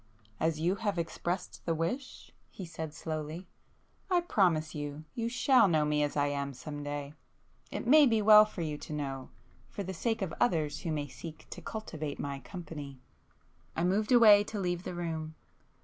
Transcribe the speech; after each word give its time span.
"As 0.39 0.59
you 0.59 0.77
have 0.77 0.97
expressed 0.97 1.63
the 1.67 1.75
wish,"—he 1.75 2.65
said 2.65 2.91
slowly—"I 2.91 4.21
promise 4.21 4.73
you 4.73 5.03
you 5.13 5.29
shall 5.29 5.67
know 5.67 5.85
me 5.85 6.01
as 6.01 6.17
I 6.17 6.25
am 6.25 6.55
some 6.55 6.81
day! 6.81 7.13
It 7.69 7.85
may 7.85 8.07
be 8.07 8.19
well 8.19 8.43
for 8.43 8.61
you 8.63 8.79
to 8.79 8.93
know,—for 8.93 9.83
the 9.83 9.93
sake 9.93 10.23
of 10.23 10.33
others 10.41 10.79
who 10.79 10.91
may 10.91 11.07
seek 11.07 11.45
to 11.51 11.61
cultivate 11.61 12.17
my 12.19 12.39
company." 12.39 12.99
I 13.75 13.83
moved 13.83 14.11
away 14.11 14.43
to 14.45 14.59
leave 14.59 14.85
the 14.85 14.95
room. 14.95 15.35